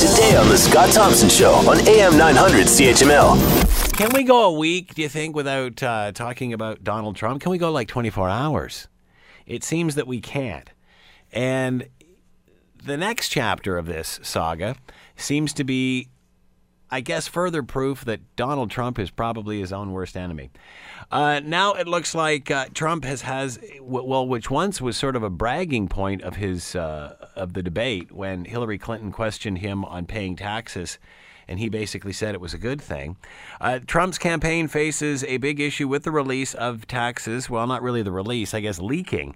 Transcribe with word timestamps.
today 0.00 0.34
on 0.34 0.48
The 0.48 0.56
Scott 0.56 0.90
Thompson 0.94 1.28
Show 1.28 1.52
on 1.68 1.86
AM 1.86 2.16
900 2.16 2.68
CHML. 2.68 3.92
Can 3.98 4.08
we 4.14 4.22
go 4.22 4.44
a 4.44 4.58
week, 4.58 4.94
do 4.94 5.02
you 5.02 5.10
think, 5.10 5.36
without 5.36 5.82
uh, 5.82 6.12
talking 6.12 6.54
about 6.54 6.82
Donald 6.82 7.16
Trump? 7.16 7.42
Can 7.42 7.50
we 7.50 7.58
go 7.58 7.70
like 7.70 7.86
24 7.86 8.30
hours? 8.30 8.88
It 9.44 9.62
seems 9.62 9.96
that 9.96 10.06
we 10.06 10.22
can't. 10.22 10.70
And 11.32 11.86
the 12.82 12.96
next 12.96 13.28
chapter 13.28 13.76
of 13.76 13.84
this 13.84 14.18
saga 14.22 14.76
seems 15.16 15.52
to 15.52 15.64
be, 15.64 16.08
I 16.90 17.02
guess, 17.02 17.28
further 17.28 17.62
proof 17.62 18.02
that 18.06 18.20
Donald 18.36 18.70
Trump 18.70 18.98
is 18.98 19.10
probably 19.10 19.60
his 19.60 19.70
own 19.70 19.92
worst 19.92 20.16
enemy. 20.16 20.48
Uh, 21.10 21.42
now 21.44 21.74
it 21.74 21.86
looks 21.86 22.14
like 22.14 22.50
uh, 22.50 22.64
Trump 22.72 23.04
has 23.04 23.20
has 23.20 23.58
well, 23.82 24.26
which 24.26 24.50
once 24.50 24.80
was 24.80 24.96
sort 24.96 25.14
of 25.14 25.22
a 25.22 25.30
bragging 25.30 25.88
point 25.88 26.22
of 26.22 26.36
his 26.36 26.74
uh, 26.74 27.19
of 27.40 27.54
the 27.54 27.62
debate 27.62 28.12
when 28.12 28.44
Hillary 28.44 28.78
Clinton 28.78 29.10
questioned 29.10 29.58
him 29.58 29.84
on 29.84 30.06
paying 30.06 30.36
taxes. 30.36 30.98
And 31.50 31.58
he 31.58 31.68
basically 31.68 32.12
said 32.12 32.34
it 32.34 32.40
was 32.40 32.54
a 32.54 32.58
good 32.58 32.80
thing. 32.80 33.16
Uh, 33.60 33.80
Trump's 33.84 34.18
campaign 34.18 34.68
faces 34.68 35.24
a 35.24 35.38
big 35.38 35.58
issue 35.58 35.88
with 35.88 36.04
the 36.04 36.12
release 36.12 36.54
of 36.54 36.86
taxes. 36.86 37.50
Well, 37.50 37.66
not 37.66 37.82
really 37.82 38.02
the 38.02 38.12
release, 38.12 38.54
I 38.54 38.60
guess, 38.60 38.78
leaking 38.78 39.34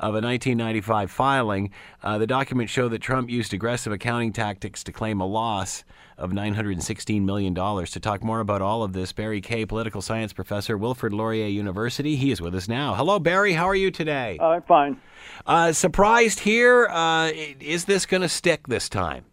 of 0.00 0.14
a 0.14 0.20
1995 0.20 1.10
filing. 1.10 1.70
Uh, 2.02 2.18
the 2.18 2.26
documents 2.26 2.72
show 2.72 2.88
that 2.88 3.00
Trump 3.00 3.30
used 3.30 3.54
aggressive 3.54 3.92
accounting 3.92 4.32
tactics 4.32 4.82
to 4.82 4.90
claim 4.90 5.20
a 5.20 5.26
loss 5.26 5.84
of 6.18 6.32
$916 6.32 7.22
million. 7.22 7.54
To 7.54 8.00
talk 8.00 8.24
more 8.24 8.40
about 8.40 8.60
all 8.60 8.82
of 8.82 8.92
this, 8.92 9.12
Barry 9.12 9.40
Kay, 9.40 9.64
political 9.64 10.02
science 10.02 10.32
professor, 10.32 10.76
Wilfrid 10.76 11.12
Laurier 11.12 11.46
University. 11.46 12.16
He 12.16 12.32
is 12.32 12.40
with 12.40 12.56
us 12.56 12.66
now. 12.66 12.94
Hello, 12.94 13.20
Barry. 13.20 13.52
How 13.52 13.68
are 13.68 13.76
you 13.76 13.92
today? 13.92 14.36
I'm 14.40 14.62
fine. 14.62 15.00
Uh, 15.46 15.72
surprised 15.72 16.40
here. 16.40 16.88
Uh, 16.88 17.30
is 17.60 17.84
this 17.84 18.04
going 18.04 18.22
to 18.22 18.28
stick 18.28 18.66
this 18.66 18.88
time? 18.88 19.24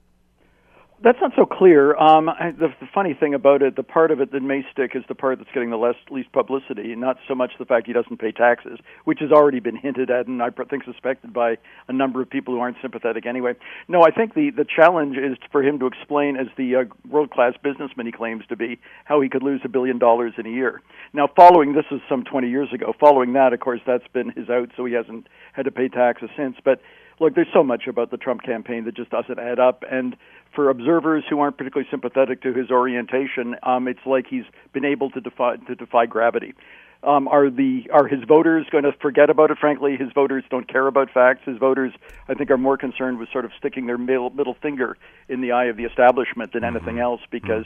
That's 1.02 1.18
not 1.22 1.32
so 1.38 1.46
clear. 1.46 1.96
Um, 1.96 2.28
I, 2.28 2.52
the, 2.52 2.68
the 2.82 2.88
funny 2.94 3.14
thing 3.14 3.34
about 3.34 3.62
it, 3.62 3.78
the 3.78 3.84
part 3.84 4.12
of 4.12 4.20
it 4.20 4.34
that 4.34 4.42
may 4.42 4.66
stick 4.70 4.92
is 4.96 5.04
the 5.08 5.16
part 5.16 5.38
that's 5.38 5.50
getting 5.54 5.70
the 5.70 5.78
less, 5.78 5.96
least 6.12 6.30
publicity, 6.34 6.94
not 6.94 7.16
so 7.26 7.36
much 7.36 7.52
the 7.58 7.64
fact 7.64 7.88
he 7.88 7.94
doesn't 7.94 8.18
pay 8.18 8.34
taxes, 8.34 8.80
which 9.06 9.20
has 9.22 9.32
already 9.32 9.62
been 9.62 9.78
hinted 9.78 10.12
at 10.12 10.28
and 10.28 10.44
I 10.44 10.50
think 10.50 10.84
suspected 10.84 11.32
by 11.32 11.58
a 11.88 11.94
number 11.94 12.22
of 12.22 12.30
people 12.30 12.54
who 12.54 12.60
aren't 12.60 12.76
sympathetic 12.82 13.26
anyway. 13.26 13.54
No, 13.88 14.04
I 14.04 14.12
think 14.12 14.34
the, 14.34 14.50
the 14.50 14.66
challenge 14.66 15.16
is 15.16 15.38
for 15.54 15.64
him 15.64 15.80
to 15.80 15.88
explain, 15.88 16.36
as 16.36 16.48
the 16.58 16.76
uh, 16.76 16.84
world 17.10 17.32
class 17.32 17.54
businessman 17.64 18.06
he 18.06 18.12
claims 18.12 18.44
to 18.50 18.58
be, 18.58 18.78
how 19.06 19.22
he 19.22 19.30
could 19.30 19.44
lose 19.44 19.62
a 19.64 19.70
billion 19.70 20.00
dollars 20.00 20.34
in 20.38 20.46
a 20.46 20.52
year. 20.52 20.82
Now, 21.14 21.30
following 21.34 21.74
this 21.74 21.86
is 21.92 22.02
some 22.10 22.26
20 22.26 22.50
years 22.50 22.74
ago. 22.74 22.94
Following 23.00 23.32
that, 23.34 23.54
of 23.54 23.62
course, 23.62 23.80
that's 23.88 24.08
been 24.12 24.32
his 24.32 24.50
out, 24.50 24.70
so 24.76 24.84
he 24.84 24.96
hasn't 24.96 25.28
had 25.54 25.64
to 25.64 25.72
pay 25.72 25.88
taxes 25.88 26.30
since. 26.36 26.58
But 26.64 26.82
look, 27.20 27.36
there's 27.36 27.48
so 27.54 27.64
much 27.64 27.88
about 27.88 28.12
the 28.12 28.18
Trump 28.18 28.44
campaign 28.44 28.86
that 28.86 28.96
just 28.96 29.10
doesn't 29.12 29.40
add 29.40 29.60
up. 29.60 29.84
And 29.90 30.16
for 30.56 30.70
observers 30.70 31.24
who 31.30 31.40
aren't 31.40 31.58
particularly 31.58 31.88
sympathetic 31.92 32.42
to 32.44 32.54
his 32.54 32.72
orientation, 32.72 33.56
um, 33.64 33.88
it's 33.88 34.06
like 34.06 34.26
he's 34.30 34.46
been 34.74 34.86
able 34.86 35.10
to 35.12 35.22
defy 35.22 35.58
to 35.58 35.76
defy 35.76 36.06
gravity. 36.06 36.54
Um, 37.02 37.30
are 37.30 37.50
the 37.50 37.90
are 37.94 38.08
his 38.08 38.24
voters 38.28 38.66
going 38.72 38.84
to 38.84 38.92
forget 39.02 39.30
about 39.30 39.52
it? 39.52 39.58
Frankly, 39.58 39.96
his 39.96 40.12
voters 40.14 40.44
don't 40.50 40.68
care 40.68 40.86
about 40.88 41.10
facts. 41.12 41.42
His 41.46 41.58
voters, 41.58 41.94
I 42.28 42.34
think, 42.34 42.52
are 42.52 42.58
more 42.58 42.78
concerned 42.78 43.20
with 43.20 43.30
sort 43.32 43.46
of 43.46 43.52
sticking 43.58 43.86
their 43.86 43.98
middle, 43.98 44.32
middle 44.32 44.56
finger 44.62 44.98
in 45.30 45.40
the 45.40 45.54
eye 45.54 45.66
of 45.66 45.78
the 45.78 45.86
establishment 45.86 46.52
than 46.52 46.64
anything 46.64 46.96
Mm-hmm. 46.96 47.00
else, 47.00 47.22
because 47.32 47.66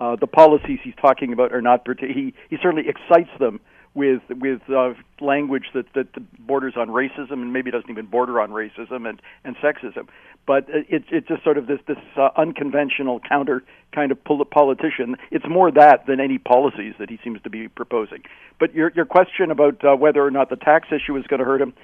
uh, 0.00 0.16
the 0.16 0.26
policies 0.26 0.80
he's 0.82 0.96
talking 1.00 1.32
about 1.32 1.52
are 1.52 1.62
not. 1.62 1.86
He 2.00 2.34
he 2.50 2.56
certainly 2.60 2.88
excites 2.88 3.30
them 3.38 3.60
with 3.94 4.22
with 4.30 4.60
uh, 4.70 4.94
language 5.20 5.66
that 5.74 5.86
that 5.94 6.08
borders 6.46 6.74
on 6.76 6.88
racism 6.88 7.32
and 7.32 7.52
maybe 7.52 7.70
doesn't 7.70 7.90
even 7.90 8.06
border 8.06 8.40
on 8.40 8.50
racism 8.50 9.08
and 9.08 9.20
and 9.44 9.56
sexism. 9.56 10.08
But 10.46 10.66
it's 10.68 11.06
it's 11.10 11.28
just 11.28 11.44
sort 11.44 11.58
of 11.58 11.66
this 11.66 11.80
this 11.86 11.98
uh, 12.16 12.30
unconventional 12.36 13.20
counter 13.20 13.62
kind 13.94 14.10
of 14.10 14.22
pol- 14.24 14.44
politician. 14.44 15.16
It's 15.30 15.46
more 15.48 15.70
that 15.70 16.06
than 16.06 16.20
any 16.20 16.38
policies 16.38 16.94
that 16.98 17.10
he 17.10 17.18
seems 17.22 17.40
to 17.42 17.50
be 17.50 17.68
proposing. 17.68 18.22
But 18.58 18.74
your 18.74 18.90
your 18.94 19.04
question 19.04 19.50
about 19.50 19.84
uh, 19.84 19.94
whether 19.94 20.24
or 20.24 20.30
not 20.30 20.50
the 20.50 20.56
tax 20.56 20.88
issue 20.90 21.16
is 21.16 21.26
going 21.26 21.40
to 21.40 21.46
hurt 21.46 21.60
him. 21.60 21.74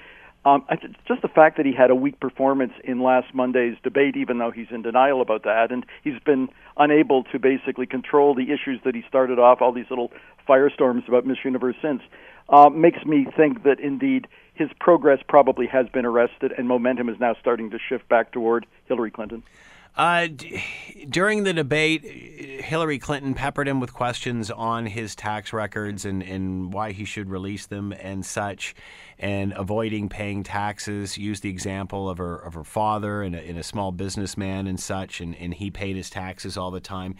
Um, 0.45 0.65
just 1.07 1.21
the 1.21 1.27
fact 1.27 1.57
that 1.57 1.65
he 1.65 1.73
had 1.73 1.91
a 1.91 1.95
weak 1.95 2.19
performance 2.19 2.71
in 2.85 3.01
last 3.01 3.33
Monday's 3.33 3.75
debate, 3.83 4.15
even 4.15 4.37
though 4.37 4.51
he's 4.51 4.67
in 4.71 4.81
denial 4.81 5.21
about 5.21 5.43
that, 5.43 5.71
and 5.71 5.85
he's 6.03 6.19
been 6.25 6.47
unable 6.77 7.23
to 7.25 7.39
basically 7.39 7.85
control 7.85 8.33
the 8.33 8.51
issues 8.51 8.79
that 8.85 8.95
he 8.95 9.03
started 9.07 9.37
off, 9.37 9.61
all 9.61 9.73
these 9.73 9.89
little 9.89 10.11
firestorms 10.47 11.07
about 11.07 11.25
Miss 11.25 11.39
Universe 11.43 11.75
since, 11.81 12.01
uh, 12.47 12.69
makes 12.69 13.03
me 13.05 13.27
think 13.35 13.63
that 13.63 13.79
indeed 13.81 14.27
his 14.53 14.69
progress 14.79 15.19
probably 15.27 15.67
has 15.67 15.87
been 15.89 16.05
arrested, 16.05 16.53
and 16.57 16.67
momentum 16.67 17.09
is 17.09 17.19
now 17.19 17.35
starting 17.39 17.69
to 17.71 17.77
shift 17.77 18.07
back 18.07 18.31
toward 18.31 18.65
Hillary 18.87 19.11
Clinton. 19.11 19.43
Uh, 19.95 20.27
d- 20.27 20.63
during 21.09 21.43
the 21.43 21.53
debate, 21.53 22.05
Hillary 22.69 22.99
Clinton 22.99 23.33
peppered 23.33 23.67
him 23.67 23.79
with 23.79 23.95
questions 23.95 24.51
on 24.51 24.85
his 24.85 25.15
tax 25.15 25.51
records 25.51 26.05
and, 26.05 26.21
and 26.21 26.71
why 26.71 26.91
he 26.91 27.03
should 27.03 27.27
release 27.27 27.65
them 27.65 27.91
and 27.93 28.23
such, 28.23 28.75
and 29.17 29.53
avoiding 29.55 30.07
paying 30.07 30.43
taxes. 30.43 31.17
Used 31.17 31.41
the 31.41 31.49
example 31.49 32.07
of 32.07 32.19
her 32.19 32.35
of 32.35 32.53
her 32.53 32.63
father 32.63 33.23
and 33.23 33.33
a, 33.33 33.39
and 33.39 33.57
a 33.57 33.63
small 33.63 33.91
businessman 33.91 34.67
and 34.67 34.79
such, 34.79 35.19
and, 35.19 35.35
and 35.37 35.55
he 35.55 35.71
paid 35.71 35.95
his 35.95 36.11
taxes 36.11 36.57
all 36.57 36.69
the 36.69 36.79
time. 36.79 37.15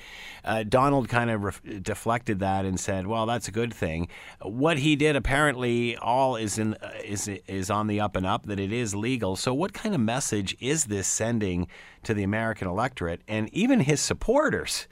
Uh, 0.45 0.61
Donald 0.61 1.09
kind 1.09 1.31
of 1.31 1.59
deflected 1.81 2.37
that 2.41 2.63
and 2.63 2.79
said, 2.79 3.07
"Well, 3.07 3.25
that's 3.25 3.47
a 3.47 3.51
good 3.51 3.73
thing." 3.73 4.07
What 4.43 4.77
he 4.77 4.95
did 4.95 5.15
apparently 5.15 5.97
all 5.97 6.35
is 6.35 6.59
in 6.59 6.75
uh, 6.75 6.91
is 7.03 7.27
is 7.27 7.71
on 7.71 7.87
the 7.87 7.99
up 7.99 8.15
and 8.15 8.25
up 8.25 8.45
that 8.45 8.59
it 8.59 8.71
is 8.71 8.93
legal. 8.93 9.35
So, 9.35 9.55
what 9.55 9.73
kind 9.73 9.95
of 9.95 10.01
message 10.01 10.55
is 10.59 10.85
this 10.85 11.07
sending 11.07 11.67
to 12.03 12.13
the 12.13 12.21
American 12.21 12.67
electorate 12.67 13.21
and 13.27 13.51
even 13.51 13.79
his 13.79 13.99
supporters? 13.99 14.87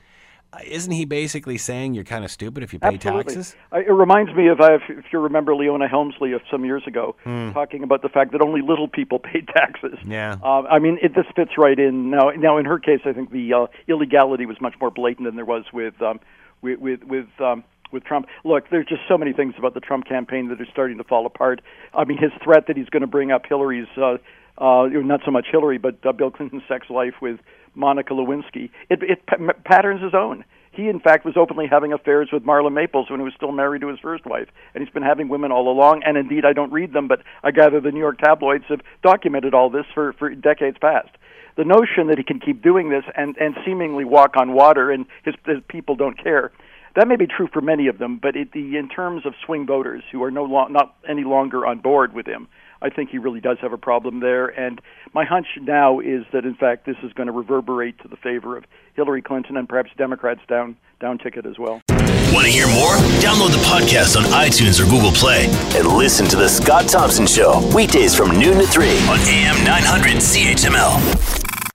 Isn't 0.66 0.91
he 0.91 1.06
basically 1.06 1.57
saying 1.57 1.94
you're 1.94 2.03
kind 2.03 2.23
of 2.25 2.31
stupid 2.31 2.63
if 2.63 2.73
you 2.73 2.79
pay 2.79 2.95
Absolutely. 2.95 3.23
taxes? 3.35 3.56
It 3.73 3.91
reminds 3.91 4.34
me 4.34 4.47
of, 4.47 4.59
uh, 4.62 4.73
if, 4.75 4.81
if 4.90 5.06
you 5.12 5.19
remember 5.19 5.56
Leona 5.56 5.88
Helmsley 5.88 6.31
of 6.34 6.41
some 6.50 6.66
years 6.66 6.84
ago, 6.88 7.16
Hmm. 7.23 7.51
talking 7.51 7.84
about 7.84 8.01
the 8.01 8.09
fact 8.09 8.31
that 8.31 8.41
only 8.41 8.62
little 8.62 8.88
people 8.88 9.19
pay 9.34 9.41
taxes. 9.41 9.97
Yeah. 10.06 10.38
Uh, 10.44 10.63
I 10.63 10.79
mean, 10.79 10.97
it, 11.01 11.13
this 11.16 11.25
fits 11.35 11.51
right 11.57 11.78
in. 11.78 12.09
Now, 12.09 12.29
now 12.38 12.57
in 12.57 12.66
her 12.66 12.79
case, 12.79 13.01
I 13.06 13.13
think 13.13 13.31
the 13.31 13.53
uh, 13.53 13.68
illegality 13.88 14.45
was 14.45 14.59
much 14.62 14.75
more 14.79 14.91
blatant 14.91 15.28
than 15.28 15.35
there 15.35 15.45
was 15.45 15.66
with 15.73 16.01
um, 16.01 16.19
with 16.62 16.79
with, 16.79 17.03
with 17.03 17.28
um, 17.39 17.63
with 17.91 18.03
Trump. 18.03 18.28
Look, 18.44 18.69
there's 18.69 18.85
just 18.88 19.01
so 19.07 19.18
many 19.18 19.34
things 19.34 19.53
about 19.57 19.74
the 19.74 19.79
Trump 19.79 20.06
campaign 20.07 20.50
that 20.50 20.59
are 20.59 20.68
starting 20.72 20.97
to 20.97 21.03
fall 21.03 21.25
apart. 21.25 21.62
I 21.94 22.03
mean, 22.03 22.18
his 22.18 22.31
threat 22.44 22.68
that 22.68 22.75
he's 22.78 22.89
going 22.89 23.01
to 23.01 23.07
bring 23.07 23.31
up 23.31 23.45
Hillary's, 23.47 23.88
uh, 23.97 24.18
uh, 24.57 24.88
not 24.88 25.22
so 25.24 25.31
much 25.31 25.47
Hillary, 25.51 25.78
but 25.78 26.06
uh, 26.06 26.12
Bill 26.12 26.31
Clinton's 26.31 26.63
sex 26.68 26.89
life 26.89 27.13
with 27.22 27.39
Monica 27.77 28.13
Lewinsky, 28.13 28.69
it, 28.89 29.01
it 29.03 29.25
pa- 29.25 29.53
patterns 29.63 30.01
his 30.01 30.13
own. 30.13 30.43
He, 30.71 30.89
in 30.89 30.99
fact, 30.99 31.25
was 31.25 31.38
openly 31.38 31.65
having 31.65 31.91
affairs 31.91 32.29
with 32.31 32.43
Marla 32.43 32.71
Maples 32.71 33.09
when 33.09 33.19
he 33.19 33.23
was 33.23 33.33
still 33.35 33.51
married 33.51 33.81
to 33.81 33.88
his 33.88 33.99
first 33.99 34.25
wife, 34.25 34.47
and 34.73 34.83
he's 34.83 34.93
been 34.93 35.01
having 35.01 35.27
women 35.27 35.51
all 35.51 35.69
along. 35.71 36.03
And 36.05 36.17
indeed, 36.17 36.45
I 36.45 36.53
don't 36.53 36.71
read 36.71 36.93
them, 36.93 37.07
but 37.07 37.23
I 37.43 37.49
gather 37.51 37.79
the 37.79 37.91
New 37.91 37.99
York 37.99 38.19
tabloids 38.19 38.65
have 38.69 38.81
documented 39.01 39.55
all 39.55 39.69
this 39.71 39.85
for, 39.93 40.13
for 40.13 40.29
decades 40.35 40.77
past. 40.79 41.09
The 41.55 41.65
notion 41.65 42.07
that 42.07 42.19
he 42.19 42.23
can 42.23 42.39
keep 42.39 42.61
doing 42.61 42.89
this 42.89 43.03
and, 43.15 43.35
and 43.38 43.55
seemingly 43.65 44.05
walk 44.05 44.38
on 44.38 44.53
water 44.53 44.91
and 44.91 45.07
his, 45.23 45.33
his 45.47 45.57
people 45.67 45.95
don't 45.95 46.21
care, 46.21 46.51
that 46.95 47.07
may 47.07 47.15
be 47.15 47.25
true 47.25 47.47
for 47.51 47.61
many 47.61 47.88
of 47.88 47.97
them, 47.97 48.19
but 48.21 48.35
it, 48.35 48.51
the, 48.51 48.77
in 48.77 48.89
terms 48.89 49.25
of 49.25 49.33
swing 49.45 49.65
voters 49.65 50.03
who 50.11 50.21
are 50.23 50.31
no 50.31 50.44
lo- 50.44 50.67
not 50.67 50.95
any 51.07 51.23
longer 51.23 51.65
on 51.65 51.79
board 51.79 52.13
with 52.13 52.27
him, 52.27 52.47
I 52.81 52.89
think 52.89 53.09
he 53.09 53.17
really 53.17 53.41
does 53.41 53.57
have 53.61 53.73
a 53.73 53.77
problem 53.77 54.19
there. 54.19 54.47
And 54.47 54.81
my 55.13 55.25
hunch 55.25 55.47
now 55.61 55.99
is 55.99 56.23
that, 56.33 56.45
in 56.45 56.55
fact, 56.55 56.85
this 56.85 56.97
is 57.03 57.13
going 57.13 57.27
to 57.27 57.33
reverberate 57.33 57.99
to 57.99 58.07
the 58.07 58.17
favor 58.17 58.57
of 58.57 58.65
Hillary 58.95 59.21
Clinton 59.21 59.57
and 59.57 59.67
perhaps 59.67 59.91
Democrats 59.97 60.41
down 60.47 60.77
down 60.99 61.17
ticket 61.17 61.45
as 61.45 61.59
well. 61.59 61.81
Want 62.33 62.45
to 62.45 62.51
hear 62.51 62.67
more? 62.67 62.95
Download 63.21 63.51
the 63.51 63.63
podcast 63.65 64.17
on 64.17 64.23
iTunes 64.23 64.79
or 64.79 64.89
Google 64.89 65.11
Play 65.11 65.45
and 65.75 65.88
listen 65.88 66.25
to 66.27 66.35
The 66.35 66.49
Scott 66.49 66.88
Thompson 66.89 67.25
Show 67.25 67.61
weekdays 67.73 68.15
from 68.15 68.31
noon 68.31 68.57
to 68.57 68.67
3 68.67 68.88
on 69.07 69.19
AM 69.19 69.63
900 69.63 70.17
CHML. 70.17 71.46